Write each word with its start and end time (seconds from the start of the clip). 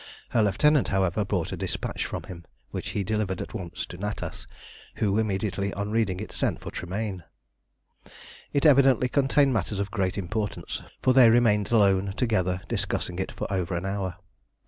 Her 0.29 0.41
lieutenant, 0.41 0.87
however, 0.87 1.23
brought 1.23 1.51
a 1.51 1.55
despatch 1.55 2.05
from 2.07 2.23
him, 2.23 2.43
which 2.71 2.89
he 2.89 3.03
delivered 3.03 3.39
at 3.39 3.53
once 3.53 3.85
to 3.85 3.99
Natas, 3.99 4.47
who, 4.95 5.19
immediately 5.19 5.71
on 5.75 5.91
reading 5.91 6.19
it, 6.19 6.31
sent 6.31 6.59
for 6.59 6.71
Tremayne. 6.71 7.23
It 8.51 8.65
evidently 8.65 9.07
contained 9.09 9.53
matters 9.53 9.77
of 9.79 9.91
great 9.91 10.17
importance, 10.17 10.81
for 11.03 11.13
they 11.13 11.29
remained 11.29 11.71
alone 11.71 12.13
together 12.17 12.61
discussing 12.67 13.19
it 13.19 13.31
for 13.31 13.45
over 13.53 13.75
an 13.75 13.85
hour. 13.85 14.15